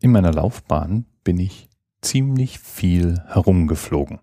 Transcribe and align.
In 0.00 0.12
meiner 0.12 0.32
Laufbahn 0.32 1.06
bin 1.24 1.40
ich 1.40 1.68
ziemlich 2.02 2.60
viel 2.60 3.20
herumgeflogen. 3.26 4.20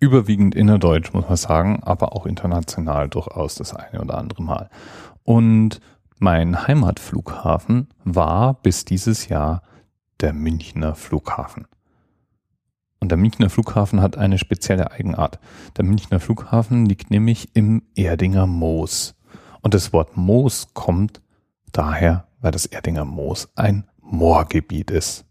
Überwiegend 0.00 0.54
innerdeutsch, 0.54 1.12
muss 1.12 1.28
man 1.28 1.36
sagen, 1.36 1.82
aber 1.82 2.14
auch 2.14 2.24
international 2.24 3.10
durchaus 3.10 3.54
das 3.54 3.74
eine 3.74 4.00
oder 4.00 4.16
andere 4.16 4.42
Mal. 4.42 4.70
Und 5.22 5.80
mein 6.18 6.66
Heimatflughafen 6.66 7.88
war 8.02 8.54
bis 8.54 8.86
dieses 8.86 9.28
Jahr 9.28 9.62
der 10.20 10.32
Münchner 10.32 10.94
Flughafen. 10.94 11.66
Und 12.98 13.10
der 13.10 13.18
Münchner 13.18 13.50
Flughafen 13.50 14.00
hat 14.00 14.16
eine 14.16 14.38
spezielle 14.38 14.90
Eigenart. 14.90 15.38
Der 15.76 15.84
Münchner 15.84 16.18
Flughafen 16.18 16.86
liegt 16.86 17.10
nämlich 17.10 17.54
im 17.54 17.82
Erdinger 17.94 18.46
Moos. 18.46 19.14
Und 19.60 19.74
das 19.74 19.92
Wort 19.92 20.16
Moos 20.16 20.68
kommt 20.72 21.20
daher, 21.72 22.26
weil 22.40 22.52
das 22.52 22.64
Erdinger 22.64 23.04
Moos 23.04 23.50
ein 23.54 23.84
Moorgebiet 24.14 24.90
ist. 24.90 25.24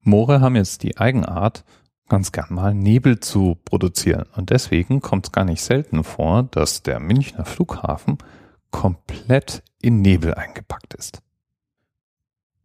Moore 0.00 0.40
haben 0.40 0.56
jetzt 0.56 0.82
die 0.82 0.96
Eigenart, 0.96 1.64
ganz 2.08 2.32
gern 2.32 2.54
mal 2.54 2.74
Nebel 2.74 3.20
zu 3.20 3.58
produzieren. 3.64 4.26
Und 4.34 4.50
deswegen 4.50 5.00
kommt 5.00 5.26
es 5.26 5.32
gar 5.32 5.44
nicht 5.44 5.62
selten 5.62 6.02
vor, 6.02 6.42
dass 6.42 6.82
der 6.82 7.00
Münchner 7.00 7.44
Flughafen 7.44 8.18
komplett 8.70 9.62
in 9.80 10.00
Nebel 10.00 10.34
eingepackt 10.34 10.94
ist. 10.94 11.22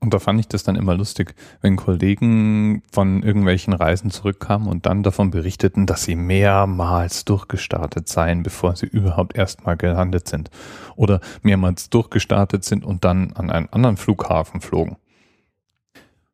Und 0.06 0.14
da 0.14 0.20
fand 0.20 0.40
ich 0.40 0.48
das 0.48 0.62
dann 0.62 0.76
immer 0.76 0.94
lustig, 0.94 1.34
wenn 1.62 1.78
Kollegen 1.78 2.84
von 2.92 3.24
irgendwelchen 3.24 3.74
Reisen 3.74 4.12
zurückkamen 4.12 4.68
und 4.68 4.86
dann 4.86 5.02
davon 5.02 5.32
berichteten, 5.32 5.88
dass 5.88 6.04
sie 6.04 6.16
mehrmals 6.16 7.26
durchgestartet 7.26 8.08
seien, 8.08 8.44
bevor 8.44 8.76
sie 8.76 8.86
überhaupt 8.86 9.36
erstmal 9.36 9.78
gelandet 9.78 10.28
sind. 10.28 10.52
Oder 10.96 11.22
mehrmals 11.42 11.90
durchgestartet 11.90 12.64
sind 12.64 12.86
und 12.86 13.04
dann 13.04 13.34
an 13.34 13.50
einen 13.50 13.68
anderen 13.70 13.98
Flughafen 13.98 14.62
flogen. 14.62 14.98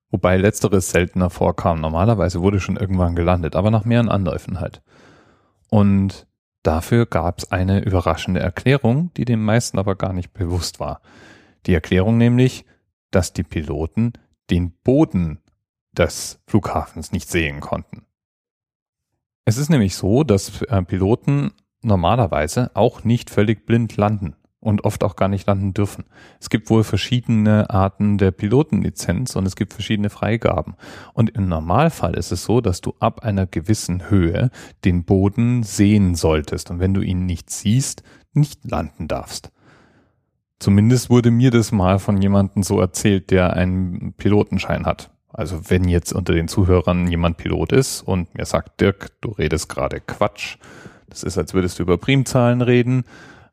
Wobei 0.10 0.36
letzteres 0.36 0.90
seltener 0.90 1.30
vorkam. 1.30 1.80
Normalerweise 1.80 2.42
wurde 2.42 2.60
schon 2.60 2.76
irgendwann 2.76 3.16
gelandet, 3.16 3.56
aber 3.56 3.72
nach 3.72 3.86
mehreren 3.86 4.10
Anläufen 4.10 4.60
halt. 4.60 4.82
Und 5.70 6.28
dafür 6.62 7.06
gab 7.06 7.38
es 7.38 7.54
eine 7.54 7.86
überraschende 7.86 8.42
Erklärung, 8.42 9.12
die 9.16 9.24
den 9.24 9.42
meisten 9.42 9.80
aber 9.80 9.96
gar 9.96 10.12
nicht 10.12 10.34
bewusst 10.34 10.82
war. 10.82 11.00
Die 11.68 11.74
Erklärung 11.74 12.18
nämlich, 12.18 12.66
dass 13.12 13.34
die 13.34 13.44
Piloten 13.44 14.14
den 14.50 14.72
Boden 14.84 15.40
des 15.92 16.40
Flughafens 16.48 17.12
nicht 17.12 17.30
sehen 17.30 17.60
konnten. 17.60 18.06
Es 19.46 19.58
ist 19.58 19.70
nämlich 19.70 19.96
so, 19.96 20.24
dass 20.24 20.62
äh, 20.64 20.82
Piloten 20.84 21.52
normalerweise 21.82 22.72
auch 22.74 23.04
nicht 23.04 23.30
völlig 23.30 23.66
blind 23.66 23.98
landen 23.98 24.36
und 24.60 24.86
oft 24.86 25.04
auch 25.04 25.16
gar 25.16 25.28
nicht 25.28 25.48
landen 25.48 25.74
dürfen. 25.74 26.06
Es 26.40 26.50
gibt 26.50 26.70
wohl 26.70 26.84
verschiedene 26.84 27.70
Arten 27.70 28.18
der 28.20 28.32
Pilotenlizenz 28.32 29.36
und 29.36 29.48
es 29.48 29.56
gibt 29.56 29.74
verschiedene 29.74 30.12
Freigaben. 30.12 30.76
Und 31.14 31.32
im 31.32 31.50
Normalfall 31.50 32.14
ist 32.14 32.32
es 32.32 32.44
so, 32.44 32.62
dass 32.62 32.80
du 32.80 32.94
ab 33.00 33.24
einer 33.24 33.48
gewissen 33.48 34.10
Höhe 34.10 34.52
den 34.86 35.04
Boden 35.04 35.64
sehen 35.64 36.16
solltest 36.16 36.70
und 36.70 36.80
wenn 36.80 36.94
du 36.94 37.02
ihn 37.02 37.26
nicht 37.26 37.50
siehst, 37.50 38.04
nicht 38.34 38.64
landen 38.64 39.08
darfst. 39.08 39.52
Zumindest 40.62 41.10
wurde 41.10 41.32
mir 41.32 41.50
das 41.50 41.72
mal 41.72 41.98
von 41.98 42.22
jemandem 42.22 42.62
so 42.62 42.80
erzählt, 42.80 43.32
der 43.32 43.54
einen 43.54 44.14
Pilotenschein 44.14 44.86
hat. 44.86 45.10
Also 45.34 45.72
wenn 45.72 45.86
jetzt 45.86 46.14
unter 46.14 46.34
den 46.34 46.48
Zuhörern 46.48 47.08
jemand 47.08 47.38
Pilot 47.38 47.72
ist 47.72 48.04
und 48.04 48.36
mir 48.36 48.46
sagt, 48.46 48.80
Dirk, 48.80 49.10
du 49.22 49.32
redest 49.32 49.70
gerade 49.70 50.00
Quatsch, 50.02 50.58
das 51.10 51.24
ist, 51.24 51.40
als 51.40 51.56
würdest 51.56 51.80
du 51.80 51.84
über 51.84 51.98
Primzahlen 51.98 52.62
reden, 52.62 53.06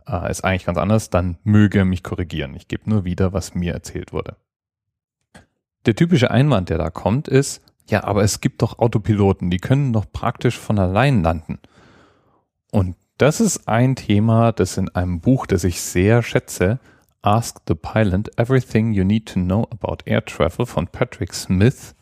äh, 0.06 0.30
ist 0.30 0.44
eigentlich 0.44 0.66
ganz 0.66 0.76
anders, 0.76 1.08
dann 1.08 1.38
möge 1.44 1.78
er 1.78 1.86
mich 1.86 2.02
korrigieren. 2.02 2.54
Ich 2.54 2.68
gebe 2.68 2.90
nur 2.90 3.06
wieder, 3.06 3.32
was 3.32 3.54
mir 3.54 3.72
erzählt 3.72 4.12
wurde. 4.12 4.36
Der 5.86 5.96
typische 5.96 6.30
Einwand, 6.30 6.68
der 6.68 6.76
da 6.76 6.90
kommt, 6.90 7.26
ist, 7.26 7.62
ja, 7.88 8.04
aber 8.04 8.22
es 8.22 8.42
gibt 8.42 8.60
doch 8.60 8.80
Autopiloten, 8.80 9.48
die 9.48 9.60
können 9.60 9.94
doch 9.94 10.04
praktisch 10.12 10.58
von 10.58 10.78
allein 10.78 11.22
landen. 11.22 11.58
Und 12.70 12.96
das 13.16 13.40
ist 13.40 13.66
ein 13.66 13.96
Thema, 13.96 14.52
das 14.52 14.76
in 14.76 14.90
einem 14.90 15.20
Buch, 15.20 15.46
das 15.46 15.64
ich 15.64 15.80
sehr 15.80 16.22
schätze, 16.22 16.78
Ask 17.22 17.60
the 17.66 17.74
Pilot 17.74 18.30
Everything 18.38 18.92
You 18.92 19.04
Need 19.04 19.26
to 19.26 19.40
Know 19.40 19.66
About 19.70 20.04
Air 20.04 20.24
Travel 20.24 20.66
von 20.66 20.86
Patrick 20.86 21.34
Smith 21.34 21.94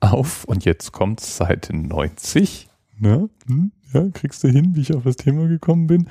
auf, 0.00 0.44
und 0.44 0.64
jetzt 0.64 0.92
kommt 0.92 1.20
Seite 1.20 1.74
90, 1.74 2.68
ne? 2.98 3.30
Hm? 3.46 3.72
Ja, 3.92 4.08
kriegst 4.12 4.44
du 4.44 4.48
hin, 4.48 4.74
wie 4.74 4.82
ich 4.82 4.94
auf 4.94 5.04
das 5.04 5.16
Thema 5.16 5.48
gekommen 5.48 5.86
bin, 5.86 6.08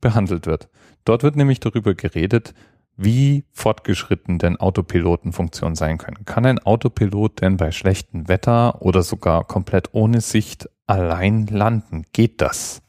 behandelt 0.00 0.46
wird. 0.46 0.68
Dort 1.04 1.22
wird 1.22 1.36
nämlich 1.36 1.60
darüber 1.60 1.94
geredet, 1.94 2.54
wie 2.96 3.44
fortgeschritten 3.52 4.38
denn 4.38 4.56
Autopilotenfunktionen 4.56 5.76
sein 5.76 5.98
können. 5.98 6.24
Kann 6.24 6.46
ein 6.46 6.58
Autopilot 6.58 7.42
denn 7.42 7.56
bei 7.56 7.70
schlechtem 7.70 8.28
Wetter 8.28 8.80
oder 8.80 9.02
sogar 9.02 9.44
komplett 9.44 9.90
ohne 9.92 10.20
Sicht 10.20 10.68
allein 10.86 11.46
landen? 11.46 12.04
Geht 12.12 12.40
das? 12.40 12.82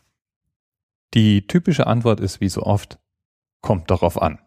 Die 1.13 1.46
typische 1.46 1.88
Antwort 1.88 2.19
ist 2.19 2.41
wie 2.41 2.50
so 2.50 2.63
oft, 2.63 3.00
kommt 3.62 3.91
darauf 3.91 4.22
an. 4.22 4.40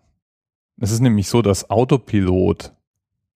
Es 0.81 0.91
ist 0.91 1.01
nämlich 1.01 1.29
so, 1.29 1.43
dass 1.43 1.69
Autopilot 1.69 2.73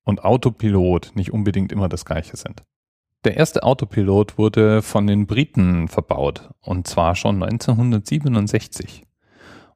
und 0.05 0.25
Autopilot 0.25 1.13
nicht 1.15 1.31
unbedingt 1.31 1.73
immer 1.73 1.91
das 1.91 2.07
gleiche 2.07 2.37
sind. 2.37 2.65
Der 3.25 3.37
erste 3.37 3.63
Autopilot 3.63 4.39
wurde 4.39 4.81
von 4.81 5.07
den 5.07 5.27
Briten 5.27 5.89
verbaut 5.89 6.51
und 6.61 6.87
zwar 6.87 7.15
schon 7.15 7.43
1967. 7.43 9.07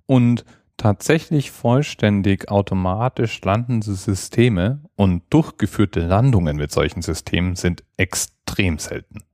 Und 0.07 0.47
tatsächlich 0.79 1.51
vollständig 1.51 2.51
automatisch 2.51 3.43
landende 3.43 3.93
Systeme 3.93 4.81
und 4.97 5.23
durchgeführte 5.29 6.01
Landungen 6.01 6.57
mit 6.57 6.73
solchen 6.73 7.03
Systemen 7.03 7.55
sind 7.55 7.85
extrem 7.99 8.79
selten. 8.79 9.25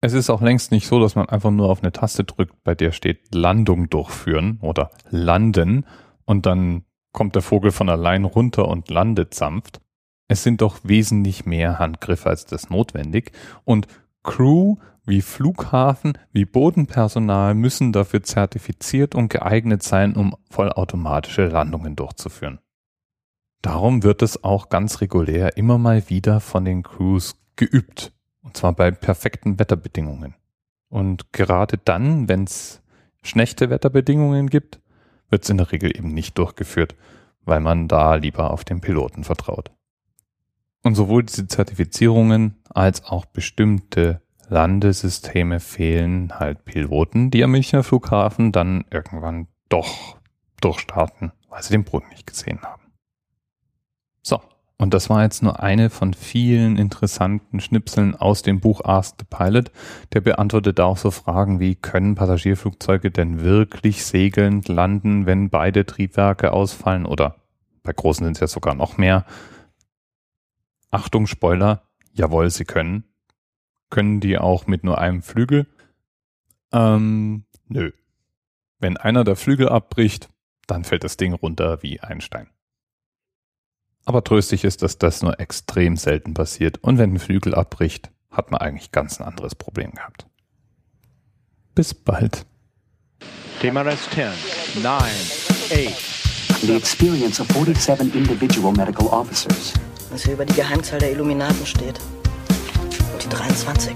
Es 0.00 0.14
ist 0.14 0.30
auch 0.30 0.40
längst 0.40 0.72
nicht 0.72 0.86
so, 0.88 0.98
dass 0.98 1.14
man 1.14 1.28
einfach 1.28 1.50
nur 1.50 1.68
auf 1.68 1.82
eine 1.82 1.92
Taste 1.92 2.24
drückt, 2.24 2.62
bei 2.64 2.74
der 2.74 2.90
steht 2.90 3.34
Landung 3.34 3.88
durchführen 3.88 4.58
oder 4.62 4.90
landen 5.10 5.84
und 6.24 6.46
dann 6.46 6.84
kommt 7.18 7.34
der 7.34 7.42
Vogel 7.42 7.72
von 7.72 7.88
allein 7.88 8.24
runter 8.24 8.68
und 8.68 8.90
landet 8.90 9.34
sanft. 9.34 9.80
Es 10.28 10.44
sind 10.44 10.60
doch 10.60 10.78
wesentlich 10.84 11.46
mehr 11.46 11.80
Handgriffe 11.80 12.28
als 12.28 12.46
das 12.46 12.70
notwendig 12.70 13.32
und 13.64 13.88
Crew 14.22 14.76
wie 15.04 15.20
Flughafen 15.20 16.16
wie 16.30 16.44
Bodenpersonal 16.44 17.54
müssen 17.56 17.92
dafür 17.92 18.22
zertifiziert 18.22 19.16
und 19.16 19.30
geeignet 19.30 19.82
sein, 19.82 20.14
um 20.14 20.36
vollautomatische 20.48 21.48
Landungen 21.48 21.96
durchzuführen. 21.96 22.60
Darum 23.62 24.04
wird 24.04 24.22
es 24.22 24.44
auch 24.44 24.68
ganz 24.68 25.00
regulär 25.00 25.56
immer 25.56 25.76
mal 25.76 26.08
wieder 26.08 26.38
von 26.38 26.64
den 26.64 26.84
Crews 26.84 27.34
geübt, 27.56 28.12
und 28.42 28.56
zwar 28.56 28.74
bei 28.74 28.92
perfekten 28.92 29.58
Wetterbedingungen. 29.58 30.36
Und 30.88 31.32
gerade 31.32 31.78
dann, 31.78 32.28
wenn 32.28 32.44
es 32.44 32.80
schlechte 33.24 33.70
Wetterbedingungen 33.70 34.48
gibt, 34.48 34.78
wird 35.30 35.44
es 35.44 35.50
in 35.50 35.58
der 35.58 35.72
Regel 35.72 35.96
eben 35.96 36.12
nicht 36.12 36.38
durchgeführt, 36.38 36.94
weil 37.44 37.60
man 37.60 37.88
da 37.88 38.14
lieber 38.14 38.50
auf 38.50 38.64
den 38.64 38.80
Piloten 38.80 39.24
vertraut. 39.24 39.70
Und 40.82 40.94
sowohl 40.94 41.24
diese 41.24 41.48
Zertifizierungen 41.48 42.56
als 42.68 43.04
auch 43.04 43.26
bestimmte 43.26 44.22
Landesysteme 44.48 45.60
fehlen 45.60 46.38
halt 46.38 46.64
Piloten, 46.64 47.30
die 47.30 47.44
am 47.44 47.50
Münchner 47.50 47.82
Flughafen 47.82 48.52
dann 48.52 48.84
irgendwann 48.90 49.48
doch 49.68 50.16
durchstarten, 50.60 51.32
weil 51.48 51.62
sie 51.62 51.72
den 51.72 51.84
Boden 51.84 52.08
nicht 52.08 52.26
gesehen 52.26 52.62
haben. 52.62 52.87
Und 54.80 54.94
das 54.94 55.10
war 55.10 55.24
jetzt 55.24 55.42
nur 55.42 55.60
eine 55.60 55.90
von 55.90 56.14
vielen 56.14 56.76
interessanten 56.76 57.58
Schnipseln 57.58 58.14
aus 58.14 58.42
dem 58.42 58.60
Buch 58.60 58.84
Ask 58.84 59.16
the 59.18 59.26
Pilot. 59.28 59.72
Der 60.12 60.20
beantwortet 60.20 60.78
auch 60.78 60.96
so 60.96 61.10
Fragen 61.10 61.58
wie, 61.58 61.74
können 61.74 62.14
Passagierflugzeuge 62.14 63.10
denn 63.10 63.42
wirklich 63.42 64.04
segelnd 64.04 64.68
landen, 64.68 65.26
wenn 65.26 65.50
beide 65.50 65.84
Triebwerke 65.84 66.52
ausfallen? 66.52 67.06
Oder 67.06 67.34
bei 67.82 67.92
großen 67.92 68.24
sind 68.24 68.36
es 68.36 68.40
ja 68.40 68.46
sogar 68.46 68.76
noch 68.76 68.98
mehr. 68.98 69.26
Achtung, 70.92 71.26
Spoiler, 71.26 71.82
jawohl, 72.12 72.48
sie 72.48 72.64
können. 72.64 73.02
Können 73.90 74.20
die 74.20 74.38
auch 74.38 74.68
mit 74.68 74.84
nur 74.84 74.98
einem 74.98 75.22
Flügel? 75.22 75.66
Ähm, 76.72 77.46
nö. 77.66 77.90
Wenn 78.78 78.96
einer 78.96 79.24
der 79.24 79.34
Flügel 79.34 79.68
abbricht, 79.68 80.28
dann 80.68 80.84
fällt 80.84 81.02
das 81.02 81.16
Ding 81.16 81.32
runter 81.32 81.82
wie 81.82 81.98
ein 81.98 82.20
Stein. 82.20 82.48
Aber 84.08 84.24
tröstlich 84.24 84.64
ist, 84.64 84.80
dass 84.80 84.96
das 84.96 85.20
nur 85.20 85.38
extrem 85.38 85.98
selten 85.98 86.32
passiert 86.32 86.78
und 86.82 86.96
wenn 86.96 87.12
ein 87.12 87.18
Flügel 87.18 87.54
abbricht, 87.54 88.10
hat 88.30 88.50
man 88.50 88.58
eigentlich 88.58 88.90
ganz 88.90 89.20
ein 89.20 89.26
anderes 89.26 89.54
Problem 89.54 89.92
gehabt. 89.92 90.24
Bis 91.74 91.92
bald. 91.92 92.46
TMRS 93.60 94.08
10, 94.14 94.82
9, 94.82 95.02
8. 95.02 96.62
The 96.62 96.74
experience 96.74 97.38
of 97.38 97.48
47 97.48 98.14
individual 98.14 98.72
medical 98.72 99.08
officers. 99.08 99.74
Was 100.10 100.24
hier 100.24 100.32
über 100.32 100.46
die 100.46 100.54
Geheimzahl 100.54 101.00
der 101.00 101.12
Illuminaten 101.12 101.66
steht. 101.66 102.00
Und 103.12 103.22
die 103.22 103.28
23. 103.28 103.94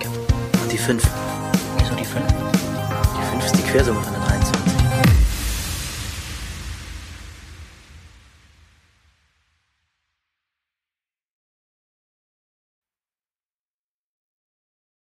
Und 0.62 0.70
die 0.70 0.76
5. 0.76 1.02
Wieso 1.78 1.94
die 1.94 2.04
5? 2.04 2.22
Die 2.28 3.30
5 3.30 3.46
ist 3.46 3.56
die 3.56 3.62
Quersumme 3.62 4.02
von 4.02 4.12
der 4.12 4.22
23. 4.24 4.72